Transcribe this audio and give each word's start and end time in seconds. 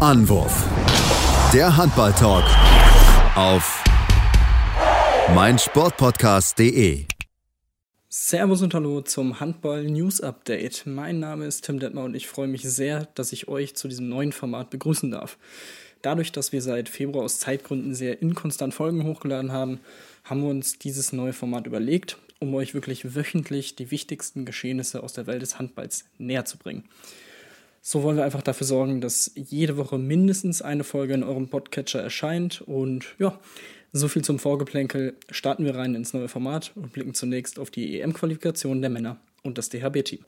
Anwurf. 0.00 0.64
Der 1.52 1.76
Handball-Talk 1.76 2.44
auf 3.36 3.84
meinsportpodcast.de. 5.34 7.04
Servus 8.08 8.62
und 8.62 8.72
Hallo 8.72 9.02
zum 9.02 9.40
Handball 9.40 9.84
News 9.84 10.22
Update. 10.22 10.86
Mein 10.86 11.20
Name 11.20 11.44
ist 11.44 11.66
Tim 11.66 11.78
Detmer 11.80 12.04
und 12.04 12.14
ich 12.14 12.28
freue 12.28 12.48
mich 12.48 12.62
sehr, 12.62 13.08
dass 13.14 13.34
ich 13.34 13.48
euch 13.48 13.74
zu 13.76 13.88
diesem 13.88 14.08
neuen 14.08 14.32
Format 14.32 14.70
begrüßen 14.70 15.10
darf. 15.10 15.36
Dadurch, 16.00 16.32
dass 16.32 16.50
wir 16.50 16.62
seit 16.62 16.88
Februar 16.88 17.26
aus 17.26 17.38
Zeitgründen 17.38 17.94
sehr 17.94 18.22
inkonstant 18.22 18.72
Folgen 18.72 19.04
hochgeladen 19.04 19.52
haben, 19.52 19.80
haben 20.24 20.40
wir 20.40 20.48
uns 20.48 20.78
dieses 20.78 21.12
neue 21.12 21.34
Format 21.34 21.66
überlegt, 21.66 22.16
um 22.38 22.54
euch 22.54 22.72
wirklich 22.72 23.14
wöchentlich 23.14 23.76
die 23.76 23.90
wichtigsten 23.90 24.46
Geschehnisse 24.46 25.02
aus 25.02 25.12
der 25.12 25.26
Welt 25.26 25.42
des 25.42 25.58
Handballs 25.58 26.06
näher 26.16 26.46
zu 26.46 26.56
bringen. 26.56 26.84
So 27.82 28.02
wollen 28.02 28.16
wir 28.16 28.24
einfach 28.24 28.42
dafür 28.42 28.66
sorgen, 28.66 29.00
dass 29.00 29.32
jede 29.34 29.76
Woche 29.76 29.98
mindestens 29.98 30.60
eine 30.60 30.84
Folge 30.84 31.14
in 31.14 31.22
eurem 31.22 31.48
Podcatcher 31.48 32.02
erscheint. 32.02 32.60
Und 32.60 33.14
ja, 33.18 33.38
so 33.92 34.08
viel 34.08 34.22
zum 34.22 34.38
Vorgeplänkel. 34.38 35.16
Starten 35.30 35.64
wir 35.64 35.74
rein 35.74 35.94
ins 35.94 36.12
neue 36.12 36.28
Format 36.28 36.72
und 36.74 36.92
blicken 36.92 37.14
zunächst 37.14 37.58
auf 37.58 37.70
die 37.70 38.00
EM-Qualifikation 38.00 38.80
der 38.82 38.90
Männer 38.90 39.18
und 39.42 39.56
das 39.56 39.70
DHB-Team. 39.70 40.24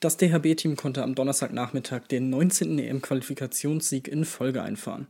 Das 0.00 0.16
DHB-Team 0.16 0.76
konnte 0.76 1.02
am 1.02 1.14
Donnerstagnachmittag 1.14 2.06
den 2.06 2.30
19. 2.30 2.78
EM-Qualifikationssieg 2.78 4.06
in 4.06 4.24
Folge 4.24 4.62
einfahren. 4.62 5.08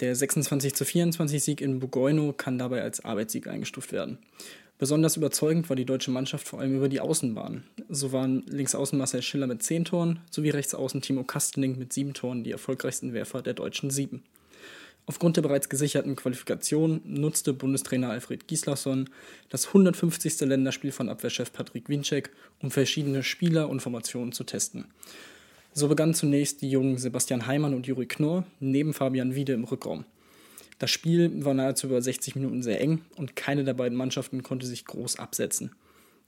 Der 0.00 0.16
26 0.16 0.74
zu 0.74 0.84
24 0.84 1.42
Sieg 1.42 1.60
in 1.60 1.80
Bugojno 1.80 2.32
kann 2.32 2.58
dabei 2.58 2.82
als 2.82 3.04
Arbeitssieg 3.04 3.46
eingestuft 3.46 3.92
werden. 3.92 4.18
Besonders 4.82 5.16
überzeugend 5.16 5.68
war 5.68 5.76
die 5.76 5.84
deutsche 5.84 6.10
Mannschaft 6.10 6.48
vor 6.48 6.58
allem 6.58 6.74
über 6.74 6.88
die 6.88 6.98
Außenbahn. 6.98 7.62
So 7.88 8.10
waren 8.10 8.42
Linksaußen 8.48 8.98
Marcel 8.98 9.22
Schiller 9.22 9.46
mit 9.46 9.62
10 9.62 9.84
Toren 9.84 10.18
sowie 10.28 10.50
Rechtsaußen 10.50 11.00
Timo 11.00 11.22
Kastening 11.22 11.78
mit 11.78 11.92
7 11.92 12.14
Toren 12.14 12.42
die 12.42 12.50
erfolgreichsten 12.50 13.12
Werfer 13.12 13.42
der 13.42 13.54
deutschen 13.54 13.90
Sieben. 13.90 14.24
Aufgrund 15.06 15.36
der 15.36 15.42
bereits 15.42 15.68
gesicherten 15.68 16.16
Qualifikation 16.16 17.00
nutzte 17.04 17.52
Bundestrainer 17.52 18.10
Alfred 18.10 18.48
Gislason 18.48 19.08
das 19.50 19.68
150. 19.68 20.40
Länderspiel 20.40 20.90
von 20.90 21.08
Abwehrchef 21.08 21.52
Patrick 21.52 21.88
Winczek, 21.88 22.30
um 22.58 22.72
verschiedene 22.72 23.22
Spieler 23.22 23.68
und 23.68 23.82
Formationen 23.82 24.32
zu 24.32 24.42
testen. 24.42 24.86
So 25.72 25.86
begannen 25.86 26.14
zunächst 26.14 26.60
die 26.60 26.70
jungen 26.70 26.98
Sebastian 26.98 27.46
Heimann 27.46 27.74
und 27.74 27.86
Juri 27.86 28.06
Knorr 28.06 28.46
neben 28.58 28.94
Fabian 28.94 29.36
Wiede 29.36 29.52
im 29.52 29.62
Rückraum. 29.62 30.06
Das 30.82 30.90
Spiel 30.90 31.44
war 31.44 31.54
nahezu 31.54 31.86
über 31.86 32.02
60 32.02 32.34
Minuten 32.34 32.60
sehr 32.64 32.80
eng 32.80 33.02
und 33.14 33.36
keine 33.36 33.62
der 33.62 33.72
beiden 33.72 33.96
Mannschaften 33.96 34.42
konnte 34.42 34.66
sich 34.66 34.84
groß 34.84 35.20
absetzen. 35.20 35.70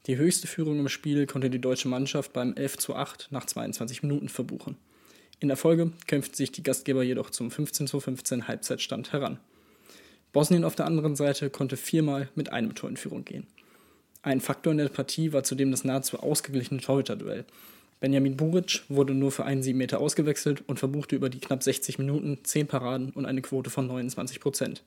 Die 0.05 0.15
höchste 0.15 0.47
Führung 0.47 0.79
im 0.79 0.87
Spiel 0.87 1.27
konnte 1.27 1.49
die 1.49 1.59
deutsche 1.59 1.89
Mannschaft 1.89 2.31
beim 2.31 2.53
11 2.53 2.77
zu 2.77 2.95
8 2.95 3.27
nach 3.31 3.45
22 3.45 4.01
Minuten 4.03 4.29
verbuchen. 4.29 4.77
In 5.41 5.49
der 5.49 5.57
Folge 5.57 5.91
kämpften 6.07 6.37
sich 6.37 6.53
die 6.53 6.63
Gastgeber 6.63 7.03
jedoch 7.03 7.31
zum 7.31 7.51
15 7.51 7.87
zu 7.87 7.99
15 7.99 8.47
Halbzeitstand 8.47 9.11
heran. 9.11 9.41
Bosnien 10.31 10.63
auf 10.63 10.75
der 10.75 10.85
anderen 10.85 11.17
Seite 11.17 11.49
konnte 11.49 11.75
viermal 11.75 12.29
mit 12.35 12.53
einem 12.53 12.75
Tor 12.75 12.89
in 12.89 12.95
Führung 12.95 13.25
gehen. 13.25 13.47
Ein 14.21 14.39
Faktor 14.39 14.71
in 14.71 14.77
der 14.77 14.87
Partie 14.87 15.33
war 15.33 15.43
zudem 15.43 15.71
das 15.71 15.83
nahezu 15.83 16.19
ausgeglichene 16.19 16.79
Torhüterduell, 16.79 17.43
Benjamin 18.05 18.37
Buric 18.37 18.83
wurde 18.87 19.15
nur 19.15 19.31
für 19.31 19.45
einen 19.45 19.63
7 19.63 19.75
Meter 19.75 19.99
ausgewechselt 19.99 20.63
und 20.67 20.77
verbuchte 20.77 21.15
über 21.15 21.27
die 21.27 21.39
knapp 21.39 21.63
60 21.63 21.97
Minuten 21.97 22.37
10 22.43 22.67
Paraden 22.67 23.09
und 23.09 23.25
eine 23.25 23.41
Quote 23.41 23.71
von 23.71 23.87
29 23.87 24.39
Prozent. 24.39 24.83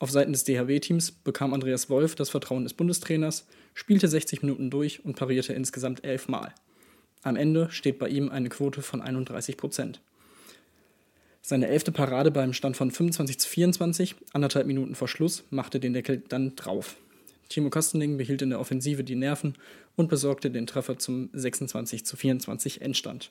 Auf 0.00 0.10
Seiten 0.10 0.32
des 0.32 0.42
DHW-Teams 0.42 1.12
bekam 1.12 1.54
Andreas 1.54 1.88
Wolf 1.90 2.16
das 2.16 2.28
Vertrauen 2.28 2.64
des 2.64 2.74
Bundestrainers, 2.74 3.46
spielte 3.72 4.08
60 4.08 4.42
Minuten 4.42 4.68
durch 4.68 5.04
und 5.04 5.14
parierte 5.14 5.52
insgesamt 5.52 6.02
11 6.02 6.26
Mal. 6.26 6.52
Am 7.22 7.36
Ende 7.36 7.70
steht 7.70 8.00
bei 8.00 8.08
ihm 8.08 8.28
eine 8.30 8.48
Quote 8.48 8.82
von 8.82 9.00
31 9.00 9.56
Prozent. 9.56 10.00
Seine 11.42 11.68
elfte 11.68 11.92
Parade 11.92 12.32
beim 12.32 12.52
Stand 12.52 12.76
von 12.76 12.90
25 12.90 13.38
zu 13.38 13.48
24, 13.48 14.16
anderthalb 14.32 14.66
Minuten 14.66 14.96
vor 14.96 15.06
Schluss, 15.06 15.44
machte 15.50 15.78
den 15.78 15.92
Deckel 15.92 16.20
dann 16.28 16.56
drauf. 16.56 16.96
Timo 17.50 17.68
Kastening 17.68 18.16
behielt 18.16 18.40
in 18.40 18.50
der 18.50 18.60
Offensive 18.60 19.04
die 19.04 19.16
Nerven 19.16 19.56
und 19.96 20.08
besorgte 20.08 20.50
den 20.50 20.66
Treffer 20.66 20.98
zum 20.98 21.28
26 21.34 22.06
zu 22.06 22.16
24 22.16 22.80
Endstand. 22.80 23.30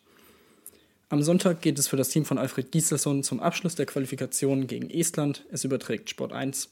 Am 1.09 1.23
Sonntag 1.23 1.61
geht 1.61 1.79
es 1.79 1.87
für 1.87 1.97
das 1.97 2.09
Team 2.09 2.25
von 2.25 2.37
Alfred 2.37 2.71
Gislason 2.71 3.23
zum 3.23 3.39
Abschluss 3.39 3.73
der 3.73 3.87
Qualifikation 3.87 4.67
gegen 4.67 4.91
Estland. 4.91 5.43
Es 5.51 5.63
überträgt 5.63 6.09
Sport 6.11 6.33
1. 6.33 6.69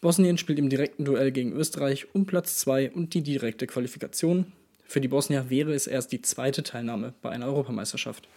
Bosnien 0.00 0.38
spielt 0.38 0.58
im 0.58 0.70
direkten 0.70 1.04
Duell 1.04 1.32
gegen 1.32 1.52
Österreich 1.52 2.06
um 2.14 2.24
Platz 2.24 2.56
2 2.58 2.92
und 2.92 3.12
die 3.12 3.22
direkte 3.22 3.66
Qualifikation. 3.66 4.52
Für 4.86 5.00
die 5.00 5.08
Bosnier 5.08 5.50
wäre 5.50 5.74
es 5.74 5.86
erst 5.86 6.12
die 6.12 6.22
zweite 6.22 6.62
Teilnahme 6.62 7.14
bei 7.20 7.30
einer 7.30 7.46
Europameisterschaft. 7.46 8.28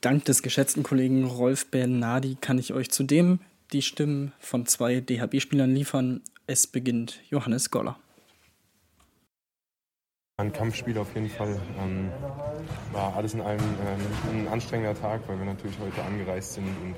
Dank 0.00 0.26
des 0.26 0.42
geschätzten 0.42 0.82
Kollegen 0.82 1.24
Rolf 1.24 1.66
Bernardi 1.66 2.36
kann 2.40 2.58
ich 2.58 2.72
euch 2.74 2.90
zudem 2.90 3.40
die 3.72 3.82
Stimmen 3.82 4.32
von 4.38 4.66
zwei 4.66 5.00
DHB-Spielern 5.00 5.74
liefern. 5.74 6.20
Es 6.46 6.66
beginnt 6.66 7.20
Johannes 7.30 7.70
Goller. 7.70 7.96
Ein 10.36 10.52
Kampfspiel 10.52 10.98
auf 10.98 11.14
jeden 11.14 11.30
Fall. 11.30 11.58
Ähm, 11.80 12.10
war 12.92 13.16
alles 13.16 13.32
in 13.32 13.40
allem 13.40 13.62
ähm, 13.62 14.40
ein 14.40 14.48
anstrengender 14.48 14.94
Tag, 15.00 15.22
weil 15.26 15.38
wir 15.38 15.46
natürlich 15.46 15.78
heute 15.78 16.02
angereist 16.02 16.52
sind 16.52 16.66
und 16.66 16.96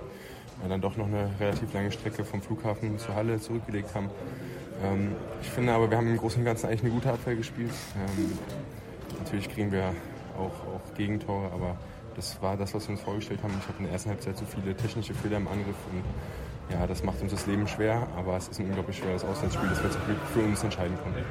äh, 0.64 0.68
dann 0.68 0.80
doch 0.80 0.96
noch 0.96 1.06
eine 1.06 1.30
relativ 1.38 1.72
lange 1.72 1.92
Strecke 1.92 2.24
vom 2.24 2.42
Flughafen 2.42 2.98
zur 2.98 3.14
Halle 3.14 3.38
zurückgelegt 3.38 3.94
haben. 3.94 4.10
Ähm, 4.82 5.14
ich 5.40 5.48
finde 5.48 5.74
aber, 5.74 5.88
wir 5.88 5.96
haben 5.96 6.08
im 6.08 6.16
Großen 6.16 6.40
und 6.40 6.44
Ganzen 6.44 6.66
eigentlich 6.66 6.82
eine 6.82 6.90
gute 6.90 7.12
Abwehr 7.12 7.36
gespielt. 7.36 7.70
Ähm, 7.94 8.36
natürlich 9.20 9.48
kriegen 9.48 9.70
wir 9.70 9.94
auch, 10.36 10.74
auch 10.74 10.94
Gegentore, 10.96 11.52
aber 11.52 11.76
das 12.16 12.42
war 12.42 12.56
das, 12.56 12.74
was 12.74 12.88
wir 12.88 12.96
uns 12.96 13.00
vorgestellt 13.00 13.44
haben. 13.44 13.54
Ich 13.60 13.68
habe 13.68 13.78
in 13.78 13.84
der 13.84 13.92
ersten 13.92 14.10
Halbzeit 14.10 14.36
so 14.36 14.44
viele 14.44 14.74
technische 14.74 15.14
Fehler 15.14 15.36
im 15.36 15.46
Angriff 15.46 15.76
und 15.92 16.02
ja, 16.70 16.86
das 16.86 17.02
macht 17.02 17.20
uns 17.22 17.32
das 17.32 17.46
Leben 17.46 17.66
schwer, 17.68 18.06
aber 18.16 18.36
es 18.36 18.48
ist 18.48 18.58
ein 18.58 18.66
unglaublich 18.66 18.98
schweres 18.98 19.24
Auswärtsspiel, 19.24 19.68
das 19.68 19.82
wir 19.82 19.90
zum 19.90 20.04
Glück 20.04 20.18
für 20.32 20.40
uns 20.40 20.62
entscheiden 20.64 20.96
konnten. 21.02 21.24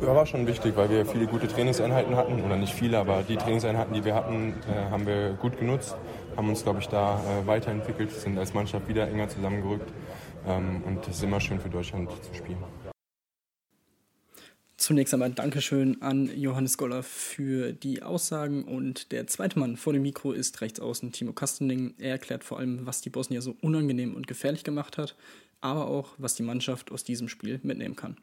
Ja, 0.00 0.16
war 0.16 0.26
schon 0.26 0.46
wichtig, 0.46 0.76
weil 0.76 0.90
wir 0.90 1.06
viele 1.06 1.26
gute 1.26 1.46
Trainingseinheiten 1.46 2.16
hatten. 2.16 2.42
Oder 2.42 2.56
nicht 2.56 2.74
viele, 2.74 2.98
aber 2.98 3.22
die 3.22 3.36
Trainingseinheiten, 3.36 3.94
die 3.94 4.04
wir 4.04 4.14
hatten, 4.14 4.54
äh, 4.68 4.90
haben 4.90 5.06
wir 5.06 5.34
gut 5.34 5.58
genutzt. 5.58 5.96
Haben 6.36 6.48
uns, 6.48 6.64
glaube 6.64 6.80
ich, 6.80 6.88
da 6.88 7.20
äh, 7.20 7.46
weiterentwickelt, 7.46 8.10
sind 8.10 8.38
als 8.38 8.52
Mannschaft 8.52 8.88
wieder 8.88 9.06
enger 9.08 9.28
zusammengerückt. 9.28 9.92
Ähm, 10.48 10.82
und 10.86 11.06
es 11.06 11.18
ist 11.18 11.22
immer 11.22 11.40
schön 11.40 11.60
für 11.60 11.68
Deutschland 11.68 12.10
zu 12.10 12.34
spielen. 12.34 12.58
Zunächst 14.82 15.14
einmal 15.14 15.30
Dankeschön 15.30 16.02
an 16.02 16.28
Johannes 16.36 16.76
Goller 16.76 17.04
für 17.04 17.72
die 17.72 18.02
Aussagen 18.02 18.64
und 18.64 19.12
der 19.12 19.28
zweite 19.28 19.56
Mann 19.60 19.76
vor 19.76 19.92
dem 19.92 20.02
Mikro 20.02 20.32
ist 20.32 20.60
rechts 20.60 20.80
außen 20.80 21.12
Timo 21.12 21.32
Kastening. 21.32 21.94
Er 21.98 22.10
erklärt 22.10 22.42
vor 22.42 22.58
allem, 22.58 22.84
was 22.84 23.00
die 23.00 23.08
Bosnier 23.08 23.42
so 23.42 23.54
unangenehm 23.60 24.16
und 24.16 24.26
gefährlich 24.26 24.64
gemacht 24.64 24.98
hat, 24.98 25.14
aber 25.60 25.86
auch, 25.86 26.14
was 26.18 26.34
die 26.34 26.42
Mannschaft 26.42 26.90
aus 26.90 27.04
diesem 27.04 27.28
Spiel 27.28 27.60
mitnehmen 27.62 27.94
kann. 27.94 28.16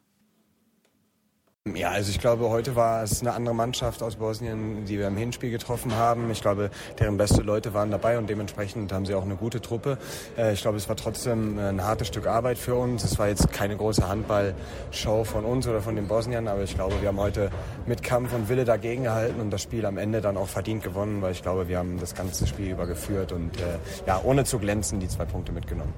Ja, 1.76 1.90
also 1.90 2.10
ich 2.10 2.20
glaube, 2.20 2.50
heute 2.50 2.78
war 2.78 3.04
es 3.04 3.20
eine 3.20 3.34
andere 3.34 3.54
Mannschaft 3.54 4.02
aus 4.02 4.16
Bosnien, 4.16 4.86
die 4.86 4.98
wir 4.98 5.08
im 5.08 5.18
Hinspiel 5.18 5.52
getroffen 5.52 5.94
haben. 5.94 6.32
Ich 6.32 6.42
glaube, 6.42 6.72
deren 7.00 7.18
beste 7.18 7.42
Leute 7.42 7.74
waren 7.74 7.92
dabei 7.92 8.18
und 8.18 8.30
dementsprechend 8.30 8.94
haben 8.94 9.06
sie 9.06 9.14
auch 9.14 9.24
eine 9.24 9.36
gute 9.36 9.60
Truppe. 9.60 9.98
Äh, 10.38 10.54
ich 10.54 10.62
glaube, 10.62 10.78
es 10.78 10.88
war 10.88 10.96
trotzdem 10.96 11.60
ein 11.60 11.84
hartes 11.84 12.08
Stück 12.08 12.28
Arbeit 12.28 12.58
für 12.58 12.76
uns. 12.76 13.04
Es 13.04 13.20
war 13.20 13.28
jetzt 13.28 13.52
keine 13.52 13.76
große 13.76 14.08
Handballshow 14.08 15.26
von 15.26 15.44
uns 15.44 15.68
oder 15.68 15.82
von 15.82 15.98
den 15.98 16.08
Bosniern, 16.08 16.48
aber 16.48 16.64
ich 16.64 16.76
glaube, 16.76 16.96
wir 17.02 17.10
haben 17.10 17.20
heute 17.20 17.52
mit 17.86 18.04
Kampf 18.04 18.34
und 18.34 18.48
Wille 18.48 18.64
dagegen 18.64 19.04
gehalten 19.04 19.42
und 19.42 19.52
das 19.52 19.62
Spiel 19.62 19.86
am 19.86 19.98
Ende 19.98 20.22
dann 20.22 20.38
auch 20.38 20.48
verdient 20.48 20.84
gewonnen, 20.84 21.22
weil 21.22 21.34
ich 21.34 21.42
glaube, 21.42 21.68
wir 21.68 21.78
haben 21.78 22.00
das 22.00 22.16
ganze 22.16 22.48
Spiel 22.48 22.72
über 22.72 22.88
geführt 22.88 23.34
und 23.34 23.58
äh, 23.58 23.78
ja, 24.08 24.22
ohne 24.24 24.46
zu 24.46 24.60
glänzen 24.60 25.02
die 25.02 25.10
zwei 25.10 25.26
Punkte 25.26 25.52
mitgenommen. 25.52 25.94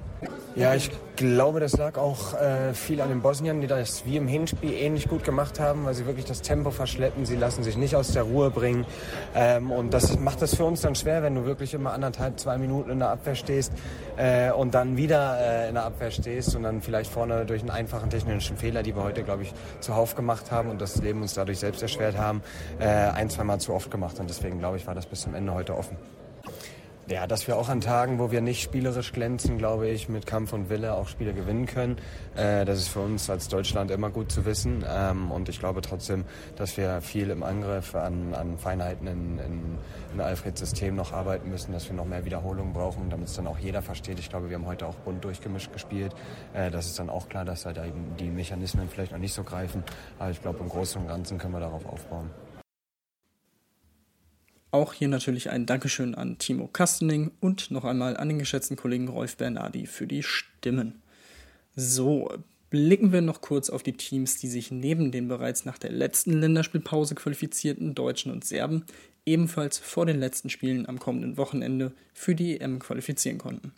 Ja, 0.54 0.74
ich 0.74 0.90
glaube, 1.16 1.60
das 1.60 1.78
lag 1.78 1.96
auch 1.96 2.34
äh, 2.34 2.74
viel 2.74 3.00
an 3.00 3.08
den 3.08 3.22
Bosniern, 3.22 3.62
die 3.62 3.66
das 3.66 4.04
wie 4.04 4.18
im 4.18 4.28
Hinspiel 4.28 4.74
ähnlich 4.74 5.08
gut 5.08 5.24
gemacht 5.24 5.51
haben, 5.60 5.84
weil 5.84 5.94
sie 5.94 6.06
wirklich 6.06 6.26
das 6.26 6.42
Tempo 6.42 6.70
verschleppen. 6.70 7.26
Sie 7.26 7.36
lassen 7.36 7.62
sich 7.62 7.76
nicht 7.76 7.96
aus 7.96 8.12
der 8.12 8.24
Ruhe 8.24 8.50
bringen. 8.50 8.84
Ähm, 9.34 9.70
und 9.70 9.94
das 9.94 10.18
macht 10.18 10.42
das 10.42 10.54
für 10.54 10.64
uns 10.64 10.80
dann 10.80 10.94
schwer, 10.94 11.22
wenn 11.22 11.34
du 11.34 11.44
wirklich 11.44 11.74
immer 11.74 11.92
anderthalb, 11.92 12.38
zwei 12.38 12.58
Minuten 12.58 12.90
in 12.90 12.98
der 12.98 13.10
Abwehr 13.10 13.34
stehst 13.34 13.72
äh, 14.16 14.50
und 14.50 14.74
dann 14.74 14.96
wieder 14.96 15.38
äh, 15.40 15.68
in 15.68 15.74
der 15.74 15.84
Abwehr 15.84 16.10
stehst 16.10 16.54
und 16.56 16.62
dann 16.62 16.82
vielleicht 16.82 17.10
vorne 17.10 17.44
durch 17.46 17.60
einen 17.60 17.70
einfachen 17.70 18.10
technischen 18.10 18.56
Fehler, 18.56 18.82
die 18.82 18.94
wir 18.94 19.02
heute, 19.02 19.22
glaube 19.22 19.42
ich, 19.42 19.52
zuhauf 19.80 20.14
gemacht 20.14 20.50
haben 20.50 20.70
und 20.70 20.80
das 20.80 20.96
Leben 20.96 21.22
uns 21.22 21.34
dadurch 21.34 21.58
selbst 21.58 21.82
erschwert 21.82 22.16
haben, 22.16 22.42
äh, 22.78 22.86
ein, 22.86 23.30
zweimal 23.30 23.60
zu 23.60 23.72
oft 23.72 23.90
gemacht. 23.90 24.18
Und 24.20 24.28
deswegen, 24.30 24.58
glaube 24.58 24.76
ich, 24.76 24.86
war 24.86 24.94
das 24.94 25.06
bis 25.06 25.22
zum 25.22 25.34
Ende 25.34 25.52
heute 25.54 25.76
offen. 25.76 25.96
Ja, 27.08 27.26
dass 27.26 27.48
wir 27.48 27.56
auch 27.56 27.68
an 27.68 27.80
Tagen, 27.80 28.20
wo 28.20 28.30
wir 28.30 28.40
nicht 28.40 28.62
spielerisch 28.62 29.12
glänzen, 29.12 29.58
glaube 29.58 29.88
ich, 29.88 30.08
mit 30.08 30.24
Kampf 30.24 30.52
und 30.52 30.70
Wille 30.70 30.94
auch 30.94 31.08
Spiele 31.08 31.34
gewinnen 31.34 31.66
können. 31.66 31.96
Äh, 32.36 32.64
das 32.64 32.78
ist 32.78 32.88
für 32.88 33.00
uns 33.00 33.28
als 33.28 33.48
Deutschland 33.48 33.90
immer 33.90 34.08
gut 34.08 34.30
zu 34.30 34.44
wissen. 34.44 34.84
Ähm, 34.88 35.32
und 35.32 35.48
ich 35.48 35.58
glaube 35.58 35.80
trotzdem, 35.80 36.24
dass 36.54 36.76
wir 36.76 37.00
viel 37.00 37.30
im 37.30 37.42
Angriff 37.42 37.96
an, 37.96 38.34
an 38.34 38.56
Feinheiten 38.56 39.08
in, 39.08 39.38
in, 39.40 39.78
in 40.14 40.20
Alfreds 40.20 40.60
System 40.60 40.94
noch 40.94 41.12
arbeiten 41.12 41.50
müssen, 41.50 41.72
dass 41.72 41.88
wir 41.88 41.96
noch 41.96 42.06
mehr 42.06 42.24
Wiederholungen 42.24 42.72
brauchen, 42.72 43.10
damit 43.10 43.26
es 43.26 43.34
dann 43.34 43.48
auch 43.48 43.58
jeder 43.58 43.82
versteht. 43.82 44.20
Ich 44.20 44.30
glaube, 44.30 44.48
wir 44.48 44.56
haben 44.56 44.66
heute 44.66 44.86
auch 44.86 44.94
bunt 44.94 45.24
durchgemischt 45.24 45.72
gespielt. 45.72 46.14
Äh, 46.54 46.70
das 46.70 46.86
ist 46.86 47.00
dann 47.00 47.10
auch 47.10 47.28
klar, 47.28 47.44
dass 47.44 47.64
da 47.64 47.72
die 47.72 48.30
Mechanismen 48.30 48.88
vielleicht 48.88 49.10
noch 49.10 49.18
nicht 49.18 49.34
so 49.34 49.42
greifen. 49.42 49.82
Aber 50.20 50.30
ich 50.30 50.40
glaube, 50.40 50.60
im 50.60 50.68
Großen 50.68 51.02
und 51.02 51.08
Ganzen 51.08 51.36
können 51.36 51.52
wir 51.52 51.60
darauf 51.60 51.84
aufbauen. 51.84 52.30
Auch 54.72 54.94
hier 54.94 55.08
natürlich 55.08 55.50
ein 55.50 55.66
Dankeschön 55.66 56.14
an 56.14 56.38
Timo 56.38 56.66
Kastening 56.66 57.30
und 57.40 57.70
noch 57.70 57.84
einmal 57.84 58.16
an 58.16 58.28
den 58.28 58.38
geschätzten 58.38 58.74
Kollegen 58.74 59.06
Rolf 59.08 59.36
Bernardi 59.36 59.86
für 59.86 60.06
die 60.06 60.22
Stimmen. 60.22 61.02
So, 61.76 62.32
blicken 62.70 63.12
wir 63.12 63.20
noch 63.20 63.42
kurz 63.42 63.68
auf 63.68 63.82
die 63.82 63.92
Teams, 63.92 64.38
die 64.38 64.48
sich 64.48 64.70
neben 64.70 65.12
den 65.12 65.28
bereits 65.28 65.66
nach 65.66 65.76
der 65.76 65.92
letzten 65.92 66.40
Länderspielpause 66.40 67.14
qualifizierten 67.14 67.94
Deutschen 67.94 68.32
und 68.32 68.46
Serben 68.46 68.86
ebenfalls 69.26 69.78
vor 69.78 70.06
den 70.06 70.18
letzten 70.18 70.48
Spielen 70.48 70.88
am 70.88 70.98
kommenden 70.98 71.36
Wochenende 71.36 71.92
für 72.14 72.34
die 72.34 72.58
EM 72.58 72.78
qualifizieren 72.78 73.36
konnten. 73.36 73.72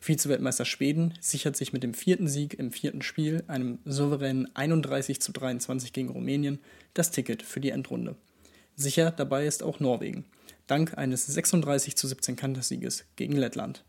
Vize-Weltmeister 0.00 0.64
Schweden 0.64 1.14
sichert 1.20 1.54
sich 1.54 1.72
mit 1.72 1.84
dem 1.84 1.94
vierten 1.94 2.26
Sieg 2.26 2.54
im 2.54 2.72
vierten 2.72 3.02
Spiel, 3.02 3.44
einem 3.46 3.78
souveränen 3.84 4.48
31 4.56 5.20
zu 5.20 5.30
23 5.30 5.92
gegen 5.92 6.08
Rumänien, 6.08 6.58
das 6.92 7.12
Ticket 7.12 7.44
für 7.44 7.60
die 7.60 7.70
Endrunde. 7.70 8.16
Sicher 8.76 9.12
dabei 9.12 9.46
ist 9.46 9.62
auch 9.62 9.78
Norwegen, 9.78 10.24
dank 10.66 10.98
eines 10.98 11.26
36 11.26 11.96
zu 11.96 12.08
17 12.08 12.34
Kantersieges 12.34 13.04
gegen 13.16 13.36
Lettland. 13.36 13.84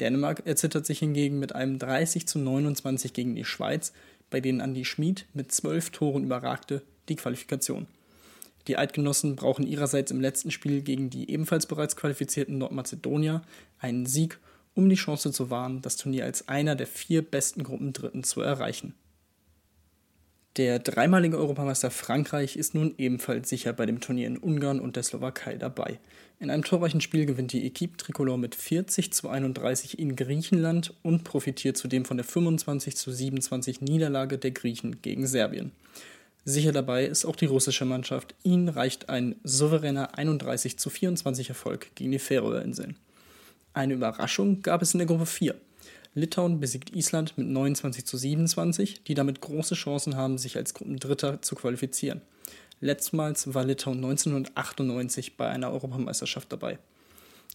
Dänemark 0.00 0.46
erzittert 0.46 0.86
sich 0.86 1.00
hingegen 1.00 1.38
mit 1.38 1.54
einem 1.54 1.78
30 1.78 2.26
zu 2.26 2.38
29 2.38 3.12
gegen 3.12 3.34
die 3.34 3.44
Schweiz, 3.44 3.92
bei 4.30 4.40
denen 4.40 4.60
Andi 4.60 4.84
Schmid 4.84 5.26
mit 5.34 5.52
zwölf 5.52 5.90
Toren 5.90 6.24
überragte, 6.24 6.82
die 7.08 7.16
Qualifikation. 7.16 7.86
Die 8.68 8.78
Eidgenossen 8.78 9.34
brauchen 9.34 9.66
ihrerseits 9.66 10.12
im 10.12 10.20
letzten 10.20 10.52
Spiel 10.52 10.82
gegen 10.82 11.10
die 11.10 11.30
ebenfalls 11.30 11.66
bereits 11.66 11.96
qualifizierten 11.96 12.58
Nordmazedonier 12.58 13.42
einen 13.78 14.06
Sieg, 14.06 14.38
um 14.74 14.88
die 14.88 14.96
Chance 14.96 15.32
zu 15.32 15.50
wahren, 15.50 15.82
das 15.82 15.96
Turnier 15.96 16.24
als 16.24 16.48
einer 16.48 16.76
der 16.76 16.86
vier 16.86 17.22
besten 17.22 17.64
Gruppendritten 17.64 18.22
zu 18.22 18.40
erreichen. 18.40 18.94
Der 20.58 20.78
dreimalige 20.80 21.38
Europameister 21.38 21.90
Frankreich 21.90 22.56
ist 22.56 22.74
nun 22.74 22.94
ebenfalls 22.98 23.48
sicher 23.48 23.72
bei 23.72 23.86
dem 23.86 24.00
Turnier 24.00 24.26
in 24.26 24.36
Ungarn 24.36 24.80
und 24.80 24.96
der 24.96 25.02
Slowakei 25.02 25.56
dabei. 25.56 25.98
In 26.40 26.50
einem 26.50 26.62
torreichen 26.62 27.00
Spiel 27.00 27.24
gewinnt 27.24 27.54
die 27.54 27.64
Equipe 27.64 27.96
Tricolore 27.96 28.38
mit 28.38 28.54
40 28.54 29.14
zu 29.14 29.30
31 29.30 29.98
in 29.98 30.14
Griechenland 30.14 30.92
und 31.02 31.24
profitiert 31.24 31.78
zudem 31.78 32.04
von 32.04 32.18
der 32.18 32.24
25 32.24 32.96
zu 32.96 33.10
27 33.10 33.80
Niederlage 33.80 34.36
der 34.36 34.50
Griechen 34.50 35.00
gegen 35.00 35.26
Serbien. 35.26 35.72
Sicher 36.44 36.72
dabei 36.72 37.06
ist 37.06 37.24
auch 37.24 37.36
die 37.36 37.46
russische 37.46 37.86
Mannschaft. 37.86 38.34
Ihnen 38.42 38.68
reicht 38.68 39.08
ein 39.08 39.36
souveräner 39.44 40.18
31 40.18 40.78
zu 40.78 40.90
24 40.90 41.48
Erfolg 41.48 41.94
gegen 41.94 42.10
die 42.10 42.18
Färöerinseln. 42.18 42.96
Eine 43.72 43.94
Überraschung 43.94 44.60
gab 44.60 44.82
es 44.82 44.92
in 44.92 44.98
der 44.98 45.06
Gruppe 45.06 45.24
4. 45.24 45.54
Litauen 46.14 46.60
besiegt 46.60 46.94
Island 46.94 47.38
mit 47.38 47.46
29 47.46 48.04
zu 48.04 48.16
27, 48.18 49.04
die 49.04 49.14
damit 49.14 49.40
große 49.40 49.74
Chancen 49.74 50.16
haben, 50.16 50.36
sich 50.36 50.56
als 50.56 50.74
Gruppendritter 50.74 51.40
zu 51.40 51.54
qualifizieren. 51.54 52.20
Letztmals 52.80 53.54
war 53.54 53.64
Litauen 53.64 53.98
1998 53.98 55.36
bei 55.36 55.48
einer 55.48 55.70
Europameisterschaft 55.70 56.52
dabei. 56.52 56.78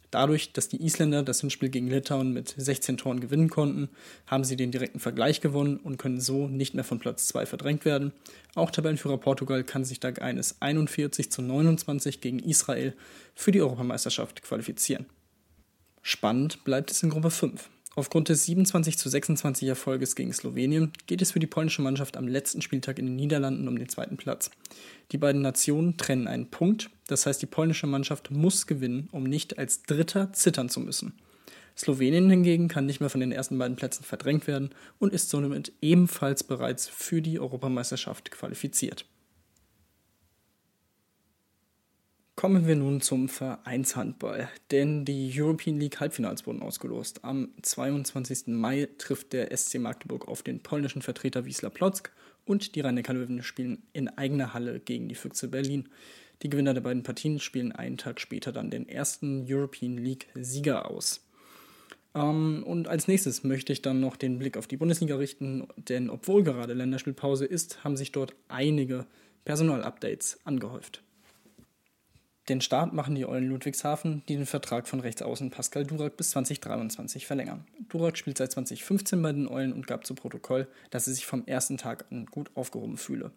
Dadurch, 0.09 0.53
dass 0.53 0.69
die 0.69 0.81
Isländer 0.81 1.21
das 1.21 1.41
Hinspiel 1.41 1.67
gegen 1.69 1.89
Litauen 1.89 2.31
mit 2.31 2.55
16 2.57 2.97
Toren 2.97 3.19
gewinnen 3.19 3.49
konnten, 3.49 3.89
haben 4.25 4.45
sie 4.45 4.55
den 4.55 4.71
direkten 4.71 4.99
Vergleich 4.99 5.41
gewonnen 5.41 5.77
und 5.77 5.97
können 5.97 6.21
so 6.21 6.47
nicht 6.47 6.73
mehr 6.73 6.85
von 6.85 6.99
Platz 6.99 7.27
2 7.27 7.45
verdrängt 7.45 7.83
werden. 7.83 8.13
Auch 8.55 8.71
Tabellenführer 8.71 9.17
Portugal 9.17 9.65
kann 9.65 9.83
sich 9.83 9.99
dank 9.99 10.21
eines 10.21 10.61
41 10.61 11.29
zu 11.29 11.41
29 11.41 12.21
gegen 12.21 12.39
Israel 12.39 12.95
für 13.35 13.51
die 13.51 13.61
Europameisterschaft 13.61 14.41
qualifizieren. 14.43 15.07
Spannend 16.01 16.63
bleibt 16.63 16.89
es 16.89 17.03
in 17.03 17.09
Gruppe 17.09 17.29
5. 17.29 17.69
Aufgrund 17.97 18.29
des 18.29 18.45
27 18.45 18.95
zu 18.95 19.09
26 19.09 19.67
Erfolges 19.67 20.15
gegen 20.15 20.31
Slowenien 20.31 20.93
geht 21.07 21.23
es 21.23 21.31
für 21.31 21.39
die 21.39 21.47
polnische 21.47 21.81
Mannschaft 21.81 22.15
am 22.15 22.27
letzten 22.27 22.61
Spieltag 22.61 22.99
in 22.99 23.07
den 23.07 23.15
Niederlanden 23.15 23.67
um 23.67 23.75
den 23.75 23.89
zweiten 23.89 24.17
Platz. 24.17 24.51
Die 25.11 25.17
beiden 25.17 25.41
Nationen 25.41 25.97
trennen 25.97 26.27
einen 26.27 26.51
Punkt, 26.51 26.91
das 27.07 27.25
heißt 27.25 27.41
die 27.41 27.47
polnische 27.47 27.87
Mannschaft 27.87 28.29
muss 28.29 28.67
gewinnen, 28.67 29.09
um 29.11 29.23
nicht 29.23 29.57
als 29.57 29.81
Dritter 29.81 30.31
zittern 30.31 30.69
zu 30.69 30.79
müssen. 30.79 31.13
Slowenien 31.75 32.29
hingegen 32.29 32.67
kann 32.67 32.85
nicht 32.85 32.99
mehr 32.99 33.09
von 33.09 33.19
den 33.21 33.31
ersten 33.31 33.57
beiden 33.57 33.77
Plätzen 33.77 34.03
verdrängt 34.03 34.45
werden 34.45 34.69
und 34.99 35.11
ist 35.11 35.31
somit 35.31 35.71
ebenfalls 35.81 36.43
bereits 36.43 36.87
für 36.87 37.23
die 37.23 37.39
Europameisterschaft 37.39 38.29
qualifiziert. 38.29 39.05
Kommen 42.37 42.67
wir 42.67 42.75
nun 42.75 43.01
zum 43.01 43.29
Vereinshandball, 43.29 44.47
denn 44.69 45.05
die 45.05 45.33
European 45.35 45.79
League 45.79 45.99
Halbfinals 45.99 46.45
wurden 46.45 46.61
ausgelost. 46.61 47.23
Am 47.23 47.49
22. 47.63 48.49
Mai 48.49 48.89
trifft 48.99 49.33
der 49.33 49.57
SC 49.57 49.79
Magdeburg 49.79 50.27
auf 50.27 50.43
den 50.43 50.61
polnischen 50.61 51.01
Vertreter 51.01 51.45
Wisla 51.45 51.71
Plock 51.71 52.11
und 52.45 52.75
die 52.75 52.81
rhein 52.81 52.95
löwen 52.95 53.41
spielen 53.41 53.81
in 53.91 54.07
eigener 54.07 54.53
Halle 54.53 54.79
gegen 54.79 55.09
die 55.09 55.15
Füchse 55.15 55.47
Berlin. 55.47 55.89
Die 56.43 56.49
Gewinner 56.51 56.75
der 56.75 56.81
beiden 56.81 57.01
Partien 57.01 57.39
spielen 57.39 57.71
einen 57.71 57.97
Tag 57.97 58.21
später 58.21 58.51
dann 58.51 58.69
den 58.69 58.87
ersten 58.87 59.43
European 59.49 59.97
League 59.97 60.27
Sieger 60.35 60.91
aus. 60.91 61.25
Ähm, 62.13 62.63
und 62.67 62.87
als 62.87 63.07
nächstes 63.07 63.43
möchte 63.43 63.73
ich 63.73 63.81
dann 63.81 63.99
noch 63.99 64.15
den 64.15 64.37
Blick 64.37 64.57
auf 64.57 64.67
die 64.67 64.77
Bundesliga 64.77 65.15
richten, 65.15 65.67
denn 65.75 66.11
obwohl 66.11 66.43
gerade 66.43 66.75
Länderspielpause 66.75 67.45
ist, 67.45 67.83
haben 67.83 67.97
sich 67.97 68.11
dort 68.11 68.35
einige 68.47 69.07
Personalupdates 69.43 70.39
angehäuft. 70.43 71.01
Den 72.49 72.61
Start 72.61 72.93
machen 72.93 73.15
die 73.15 73.25
Eulen 73.25 73.49
Ludwigshafen, 73.49 74.23
die 74.29 74.37
den 74.37 74.45
Vertrag 74.45 74.87
von 74.87 75.01
Rechtsaußen 75.01 75.51
Pascal 75.51 75.85
Durak 75.85 76.15
bis 76.15 76.29
2023 76.29 77.27
verlängern. 77.27 77.65
Durak 77.89 78.17
spielt 78.17 78.37
seit 78.37 78.53
2015 78.53 79.21
bei 79.21 79.33
den 79.33 79.49
Eulen 79.49 79.73
und 79.73 79.85
gab 79.85 80.05
zu 80.05 80.15
Protokoll, 80.15 80.69
dass 80.89 81.07
er 81.07 81.13
sich 81.13 81.25
vom 81.25 81.45
ersten 81.45 81.77
Tag 81.77 82.05
an 82.09 82.25
gut 82.25 82.49
aufgehoben 82.55 82.95
fühle. 82.95 83.31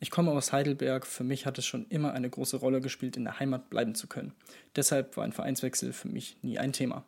Ich 0.00 0.10
komme 0.10 0.30
aus 0.30 0.52
Heidelberg, 0.52 1.06
für 1.06 1.24
mich 1.24 1.44
hat 1.44 1.58
es 1.58 1.66
schon 1.66 1.84
immer 1.90 2.14
eine 2.14 2.30
große 2.30 2.56
Rolle 2.56 2.80
gespielt, 2.80 3.18
in 3.18 3.24
der 3.24 3.38
Heimat 3.40 3.68
bleiben 3.68 3.94
zu 3.94 4.06
können. 4.06 4.32
Deshalb 4.74 5.18
war 5.18 5.24
ein 5.24 5.32
Vereinswechsel 5.32 5.92
für 5.92 6.08
mich 6.08 6.38
nie 6.42 6.58
ein 6.58 6.72
Thema. 6.72 7.04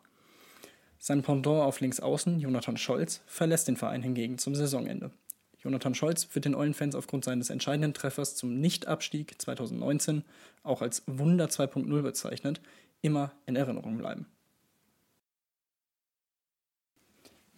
Sein 0.99 1.23
Pendant 1.23 1.63
auf 1.63 1.79
Linksaußen, 1.79 2.39
Jonathan 2.39 2.77
Scholz, 2.77 3.21
verlässt 3.25 3.67
den 3.67 3.77
Verein 3.77 4.03
hingegen 4.03 4.37
zum 4.37 4.53
Saisonende. 4.53 5.09
Jonathan 5.61 5.93
Scholz 5.93 6.27
wird 6.33 6.45
den 6.45 6.55
Eulenfans 6.55 6.95
aufgrund 6.95 7.25
seines 7.25 7.49
entscheidenden 7.49 7.93
Treffers 7.93 8.35
zum 8.35 8.59
Nichtabstieg 8.59 9.39
2019, 9.41 10.23
auch 10.63 10.81
als 10.81 11.03
Wunder 11.05 11.47
2.0 11.47 12.01
bezeichnet, 12.01 12.61
immer 13.01 13.33
in 13.45 13.55
Erinnerung 13.55 13.97
bleiben. 13.97 14.25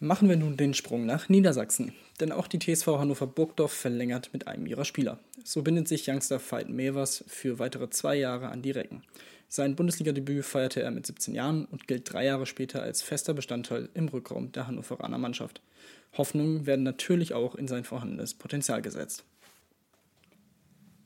Machen 0.04 0.30
wir 0.30 0.36
nun 0.36 0.58
den 0.58 0.74
Sprung 0.74 1.06
nach 1.06 1.30
Niedersachsen, 1.30 1.94
denn 2.20 2.32
auch 2.32 2.48
die 2.48 2.58
TSV 2.58 2.88
Hannover 2.88 3.28
Burgdorf 3.28 3.72
verlängert 3.72 4.32
mit 4.34 4.48
einem 4.48 4.66
ihrer 4.66 4.84
Spieler. 4.84 5.20
So 5.44 5.62
bindet 5.62 5.88
sich 5.88 6.10
Youngster 6.10 6.40
Veit 6.40 6.70
Mevers 6.70 7.24
für 7.28 7.60
weitere 7.60 7.88
zwei 7.92 8.16
Jahre 8.16 8.50
an 8.50 8.64
die 8.64 8.72
Recken. 8.72 9.04
Sein 9.48 9.76
Bundesliga-Debüt 9.76 10.44
feierte 10.44 10.82
er 10.82 10.90
mit 10.90 11.06
17 11.06 11.36
Jahren 11.36 11.66
und 11.66 11.88
gilt 11.88 12.12
drei 12.12 12.26
Jahre 12.26 12.48
später 12.48 12.82
als 12.82 13.04
fester 13.04 13.36
Bestandteil 13.36 13.90
im 13.94 14.08
Rückraum 14.08 14.52
der 14.52 14.66
Hannoveraner 14.66 15.20
Mannschaft. 15.20 15.62
Hoffnungen 16.18 16.66
werden 16.66 16.84
natürlich 16.84 17.34
auch 17.34 17.56
in 17.56 17.68
sein 17.68 17.84
vorhandenes 17.84 18.34
Potenzial 18.34 18.82
gesetzt. 18.82 19.24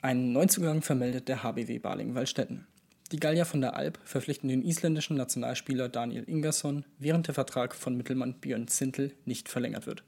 Einen 0.01 0.33
Neuzugang 0.33 0.81
vermeldet 0.81 1.27
der 1.27 1.43
HBW 1.43 1.79
Baling-Wallstätten. 1.79 2.67
Die 3.11 3.19
Gallier 3.19 3.45
von 3.45 3.61
der 3.61 3.75
Alp 3.75 3.99
verpflichten 4.03 4.49
den 4.49 4.63
isländischen 4.63 5.15
Nationalspieler 5.15 5.89
Daniel 5.89 6.23
Ingersson, 6.23 6.85
während 6.97 7.27
der 7.27 7.35
Vertrag 7.35 7.75
von 7.75 7.95
Mittelmann 7.95 8.33
Björn 8.35 8.67
Zintel 8.67 9.11
nicht 9.25 9.47
verlängert 9.47 9.85
wird. 9.85 10.03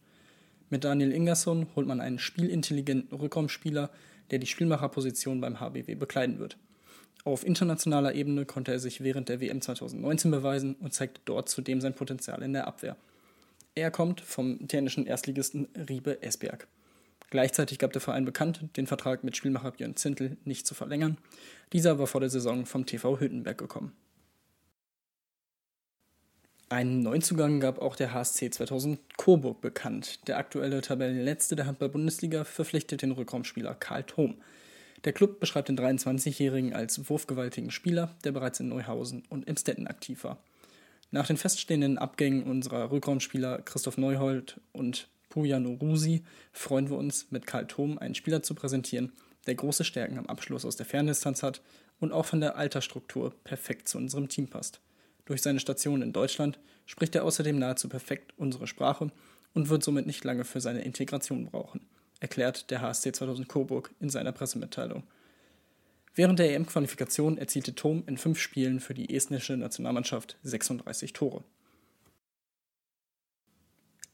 Mit 0.70 0.84
Daniel 0.84 1.12
Ingersson 1.12 1.68
holt 1.75 1.88
man 1.88 2.01
einen 2.01 2.20
spielintelligenten 2.20 3.18
Rückraumspieler, 3.18 3.92
der 4.32 4.39
die 4.39 4.48
Spielmacherposition 4.48 5.42
beim 5.42 5.60
HBW 5.60 5.96
bekleiden 5.96 6.39
wird. 6.39 6.58
Auf 7.24 7.46
internationaler 7.46 8.16
Ebene 8.16 8.46
konnte 8.46 8.72
er 8.72 8.80
sich 8.80 9.01
während 9.01 9.30
der 9.30 9.42
WM 9.42 9.62
2019 9.62 10.32
beweisen 10.32 10.75
und 10.75 10.94
zeigte 10.94 11.22
dort 11.25 11.50
zudem 11.50 11.82
sein 11.82 11.94
Potenzial 11.94 12.42
in 12.42 12.54
der 12.54 12.68
Abwehr. 12.68 12.98
Er 13.78 13.92
kommt 13.92 14.22
vom 14.22 14.68
dänischen 14.68 15.06
Erstligisten 15.06 15.68
Riebe 15.76 16.24
Esbjerg. 16.24 16.68
Gleichzeitig 17.30 17.78
gab 17.78 17.94
der 17.94 18.02
Verein 18.02 18.26
bekannt, 18.26 18.76
den 18.76 18.88
Vertrag 18.88 19.24
mit 19.24 19.38
Spielmacher 19.38 19.70
Björn 19.70 19.96
Zintel 19.96 20.36
nicht 20.46 20.66
zu 20.66 20.74
verlängern. 20.74 21.20
Dieser 21.74 22.00
war 22.00 22.08
vor 22.08 22.20
der 22.20 22.32
Saison 22.32 22.66
vom 22.66 22.88
TV 22.88 23.20
Hüttenberg 23.20 23.56
gekommen. 23.56 23.96
Einen 26.70 27.04
Neuzugang 27.04 27.60
gab 27.60 27.78
auch 27.78 27.96
der 27.96 28.16
HSC 28.16 28.50
2000 28.50 29.00
Coburg 29.16 29.62
bekannt. 29.62 30.28
Der 30.28 30.40
aktuelle 30.40 30.82
Tabellenletzte 30.82 31.56
der 31.56 31.68
Handball-Bundesliga 31.68 32.46
verpflichtet 32.46 33.04
den 33.04 33.12
Rückraumspieler 33.12 33.76
Karl 33.76 34.06
Thom. 34.06 34.42
Der 35.06 35.14
Club 35.14 35.40
beschreibt 35.40 35.70
den 35.70 35.78
23-Jährigen 35.78 36.74
als 36.74 37.12
wurfgewaltigen 37.12 37.70
Spieler, 37.70 38.16
der 38.24 38.32
bereits 38.32 38.60
in 38.60 38.70
Neuhausen 38.70 39.24
und 39.30 39.48
Emstetten 39.48 39.86
aktiv 39.86 40.24
war. 40.24 40.40
Nach 41.10 41.28
den 41.28 41.38
feststehenden 41.38 41.98
Abgängen 41.98 42.44
unserer 42.44 42.92
Rückraumspieler 42.92 43.62
Christoph 43.62 43.98
Neuhold 43.98 44.60
und 44.74 45.08
Pujano 45.30 45.74
Rusi 45.74 46.24
freuen 46.52 46.90
wir 46.90 46.98
uns, 46.98 47.32
mit 47.32 47.48
Karl 47.48 47.68
Thom 47.68 47.98
einen 47.98 48.16
Spieler 48.16 48.44
zu 48.44 48.56
präsentieren, 48.56 49.14
der 49.46 49.56
große 49.56 49.86
Stärken 49.86 50.18
am 50.18 50.28
Abschluss 50.28 50.66
aus 50.66 50.76
der 50.76 50.86
Ferndistanz 50.86 51.44
hat 51.44 51.62
und 52.00 52.12
auch 52.12 52.26
von 52.26 52.42
der 52.42 52.58
Altersstruktur 52.58 53.34
perfekt 53.44 53.88
zu 53.88 53.98
unserem 53.98 54.28
Team 54.28 54.50
passt. 54.50 54.82
Durch 55.26 55.42
seine 55.42 55.60
Station 55.60 56.02
in 56.02 56.14
Deutschland 56.14 56.60
spricht 56.86 57.16
er 57.16 57.24
außerdem 57.24 57.58
nahezu 57.58 57.88
perfekt 57.90 58.34
unsere 58.38 58.68
Sprache 58.68 59.12
und 59.54 59.70
wird 59.70 59.84
somit 59.84 60.08
nicht 60.08 60.24
lange 60.24 60.44
für 60.44 60.62
seine 60.62 60.82
Integration 60.82 61.46
brauchen, 61.46 61.88
erklärt 62.20 62.70
der 62.70 62.82
HSC 62.82 63.14
2000 63.14 63.48
Coburg 63.48 63.94
in 64.00 64.10
seiner 64.10 64.32
Pressemitteilung. 64.34 65.04
Während 66.18 66.40
der 66.40 66.56
EM-Qualifikation 66.56 67.38
erzielte 67.38 67.76
Tom 67.76 68.02
in 68.08 68.18
fünf 68.18 68.40
Spielen 68.40 68.80
für 68.80 68.96
die 68.96 69.16
estnische 69.16 69.56
Nationalmannschaft 69.56 70.36
36 70.42 71.14
Tore. 71.14 71.44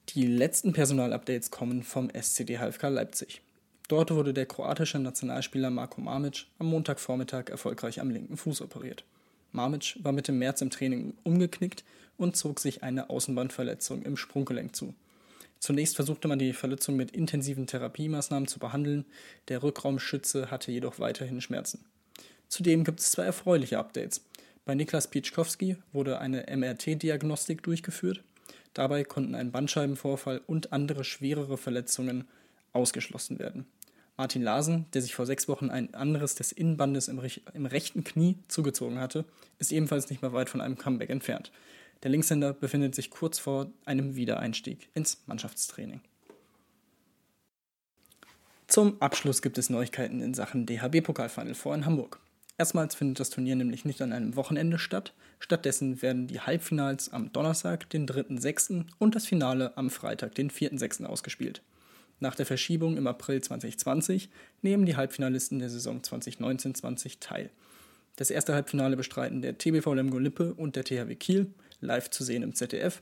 Die 0.10 0.28
letzten 0.28 0.74
Personalupdates 0.74 1.50
kommen 1.50 1.82
vom 1.82 2.10
SCD 2.10 2.58
HFK 2.58 2.90
Leipzig. 2.90 3.42
Dort 3.88 4.12
wurde 4.12 4.34
der 4.34 4.46
kroatische 4.46 5.00
Nationalspieler 5.00 5.70
Marko 5.70 6.02
Mamic 6.02 6.48
am 6.60 6.68
Montagvormittag 6.68 7.50
erfolgreich 7.50 8.02
am 8.02 8.10
linken 8.10 8.36
Fuß 8.36 8.62
operiert. 8.62 9.06
Mamic 9.54 9.96
war 10.04 10.12
Mitte 10.12 10.34
März 10.34 10.60
im 10.60 10.72
Training 10.72 11.14
umgeknickt 11.24 11.86
und 12.18 12.36
zog 12.36 12.60
sich 12.60 12.84
eine 12.84 13.10
Außenbandverletzung 13.10 14.02
im 14.02 14.18
Sprunggelenk 14.18 14.76
zu. 14.76 14.94
Zunächst 15.60 15.96
versuchte 15.96 16.28
man 16.28 16.38
die 16.38 16.52
Verletzung 16.52 16.98
mit 16.98 17.12
intensiven 17.12 17.66
Therapiemaßnahmen 17.66 18.50
zu 18.50 18.60
behandeln, 18.60 19.06
der 19.48 19.64
Rückraumschütze 19.64 20.52
hatte 20.52 20.74
jedoch 20.74 21.00
weiterhin 21.00 21.40
Schmerzen. 21.40 21.86
Zudem 22.50 22.84
gibt 22.84 23.00
es 23.00 23.12
zwei 23.12 23.24
erfreuliche 23.24 23.80
Updates. 23.80 24.22
Bei 24.66 24.76
Niklas 24.76 25.08
Pieczkowski 25.10 25.78
wurde 25.92 26.20
eine 26.20 26.46
MRT-Diagnostik 26.56 27.64
durchgeführt. 27.64 28.24
Dabei 28.74 29.04
konnten 29.04 29.36
ein 29.36 29.52
Bandscheibenvorfall 29.52 30.42
und 30.48 30.72
andere 30.72 31.04
schwerere 31.04 31.58
Verletzungen 31.58 32.28
ausgeschlossen 32.72 33.40
werden. 33.40 33.66
Martin 34.16 34.44
Larsen, 34.44 34.86
der 34.94 35.02
sich 35.02 35.16
vor 35.16 35.26
sechs 35.26 35.48
Wochen 35.48 35.70
ein 35.70 35.94
anderes 35.96 36.36
des 36.36 36.52
Innenbandes 36.52 37.08
im, 37.08 37.20
im, 37.54 37.66
rechten 37.66 38.04
Knie 38.04 38.38
zugezogen 38.48 39.00
hatte, 39.00 39.26
ist 39.58 39.72
ebenfalls 39.72 40.10
nicht 40.10 40.22
mehr 40.22 40.34
weit 40.34 40.50
von 40.50 40.62
einem 40.62 40.78
Comeback 40.78 41.10
entfernt. 41.10 41.52
Der 42.04 42.12
Linkshänder 42.12 42.54
befindet 42.54 42.94
sich 42.94 43.10
kurz 43.10 43.40
vor 43.40 43.72
einem 43.86 44.16
Wiedereinstieg 44.16 44.90
ins 44.94 45.24
Mannschaftstraining. 45.26 46.02
Zum 48.68 49.02
Abschluss 49.02 49.42
gibt 49.42 49.58
es 49.58 49.70
Neuigkeiten 49.70 50.22
in 50.22 50.34
Sachen 50.34 50.66
DHB-Pokalfinal 50.66 51.54
vor 51.54 51.76
in 51.76 51.86
Hamburg. 51.86 52.20
Erstmals 52.58 52.94
findet 52.94 53.20
das 53.20 53.32
Turnier 53.32 53.56
nämlich 53.56 53.84
nicht 53.84 54.02
an 54.02 54.14
einem 54.14 54.36
Wochenende 54.36 54.78
statt. 54.78 55.14
Stattdessen 55.40 56.02
werden 56.02 56.28
die 56.28 56.40
Halbfinals 56.40 57.12
am 57.12 57.34
Donnerstag, 57.34 57.90
den 57.90 58.08
3.6. 58.08 58.86
und 59.00 59.16
das 59.16 59.26
Finale 59.26 59.76
am 59.76 59.90
Freitag, 59.90 60.36
den 60.36 60.52
4.6. 60.52 61.06
ausgespielt. 61.06 61.64
Nach 62.20 62.36
der 62.36 62.46
Verschiebung 62.46 62.96
im 62.96 63.08
April 63.08 63.42
2020 63.42 64.30
nehmen 64.62 64.86
die 64.86 64.96
Halbfinalisten 64.96 65.60
der 65.60 65.70
Saison 65.70 66.02
2019-20 66.02 67.18
teil. 67.20 67.50
Das 68.16 68.30
erste 68.30 68.54
Halbfinale 68.54 68.96
bestreiten 68.96 69.42
der 69.42 69.58
TBV 69.58 69.94
Lemgo 69.96 70.20
Lippe 70.20 70.54
und 70.54 70.76
der 70.76 70.84
THW 70.84 71.16
Kiel, 71.16 71.52
live 71.82 72.12
zu 72.12 72.24
sehen 72.24 72.44
im 72.44 72.54
ZDF. 72.54 73.02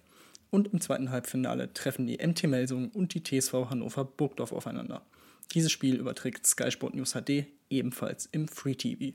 Und 0.50 0.74
im 0.74 0.82
zweiten 0.82 1.12
Halbfinale 1.12 1.74
treffen 1.74 2.08
die 2.08 2.26
MT 2.26 2.44
Melsung 2.44 2.90
und 2.90 3.14
die 3.14 3.24
TSV 3.24 3.70
Hannover 3.70 4.06
Burgdorf 4.06 4.54
aufeinander. 4.54 5.06
Dieses 5.54 5.72
Spiel 5.72 5.96
überträgt 5.96 6.48
Sky 6.48 6.72
Sport 6.72 6.96
News 6.96 7.14
HD 7.14 7.46
ebenfalls 7.70 8.28
im 8.32 8.48
Free 8.48 8.76
TV. 8.76 9.14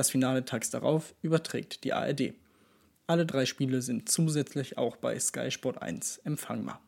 Das 0.00 0.08
Finale 0.08 0.46
tags 0.46 0.70
darauf 0.70 1.14
überträgt 1.20 1.84
die 1.84 1.92
ARD. 1.92 2.32
Alle 3.06 3.26
drei 3.26 3.44
Spiele 3.44 3.82
sind 3.82 4.08
zusätzlich 4.08 4.78
auch 4.78 4.96
bei 4.96 5.20
Sky 5.20 5.50
Sport 5.50 5.82
1 5.82 6.22
empfangbar. 6.24 6.80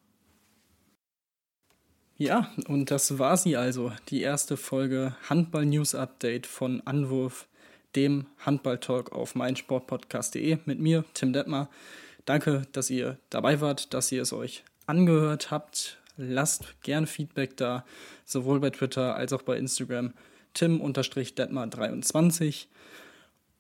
Ja, 2.17 2.51
und 2.69 2.91
das 2.91 3.19
war 3.19 3.37
sie 3.37 3.55
also, 3.55 3.93
die 4.09 4.23
erste 4.23 4.57
Folge 4.57 5.15
Handball 5.29 5.67
News 5.67 5.95
Update 5.95 6.47
von 6.47 6.81
Anwurf, 6.87 7.49
dem 7.97 8.29
Handball-Talk 8.39 9.13
auf 9.13 9.35
meinsportpodcast.de 9.35 10.61
mit 10.65 10.81
mir, 10.81 11.05
Tim 11.13 11.35
Detmar. 11.35 11.69
Danke, 12.25 12.63
dass 12.73 12.89
ihr 12.89 13.19
dabei 13.29 13.61
wart, 13.61 13.93
dass 13.93 14.11
ihr 14.11 14.23
es 14.23 14.33
euch 14.33 14.65
angehört 14.87 15.51
habt. 15.51 15.99
Lasst 16.17 16.81
gern 16.83 17.07
Feedback 17.07 17.59
da, 17.59 17.85
sowohl 18.25 18.61
bei 18.61 18.71
Twitter 18.71 19.17
als 19.17 19.35
auch 19.35 19.43
bei 19.43 19.59
Instagram. 19.59 20.15
Tim-Detmar23. 20.55 22.67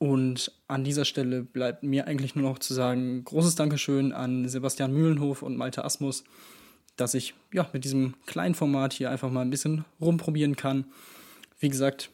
Und 0.03 0.51
an 0.67 0.83
dieser 0.83 1.05
Stelle 1.05 1.45
bleibt 1.45 1.85
mir 1.85 2.09
eigentlich 2.09 2.35
nur 2.35 2.51
noch 2.51 2.59
zu 2.59 2.75
sagen, 2.75 3.23
großes 3.23 3.55
Dankeschön 3.55 4.13
an 4.13 4.49
Sebastian 4.49 4.93
Mühlenhof 4.93 5.43
und 5.43 5.57
Malte 5.57 5.85
Asmus, 5.85 6.25
dass 6.97 7.15
ich 7.15 7.35
ja, 7.53 7.71
mit 7.73 7.85
diesem 7.85 8.15
kleinen 8.27 8.57
Format 8.57 8.95
hier 8.95 9.13
einfach 9.13 9.31
mal 9.31 9.43
ein 9.43 9.51
bisschen 9.51 9.85
rumprobieren 10.01 10.57
kann. 10.57 10.87
Wie 11.61 11.69
gesagt, 11.69 12.11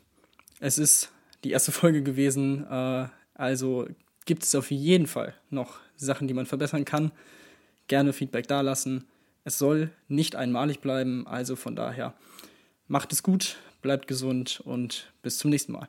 es 0.60 0.76
ist 0.76 1.12
die 1.44 1.50
erste 1.50 1.72
Folge 1.72 2.02
gewesen, 2.02 2.66
äh, 2.70 3.06
also 3.32 3.88
gibt 4.26 4.42
es 4.42 4.54
auf 4.54 4.70
jeden 4.70 5.06
Fall 5.06 5.32
noch 5.48 5.78
Sachen, 5.96 6.28
die 6.28 6.34
man 6.34 6.44
verbessern 6.44 6.84
kann. 6.84 7.10
Gerne 7.86 8.12
Feedback 8.12 8.46
dalassen. 8.48 9.04
Es 9.44 9.56
soll 9.56 9.92
nicht 10.08 10.36
einmalig 10.36 10.80
bleiben, 10.80 11.26
also 11.26 11.56
von 11.56 11.74
daher 11.74 12.12
macht 12.86 13.14
es 13.14 13.22
gut, 13.22 13.56
bleibt 13.80 14.08
gesund 14.08 14.60
und 14.62 15.10
bis 15.22 15.38
zum 15.38 15.50
nächsten 15.50 15.72
Mal. 15.72 15.88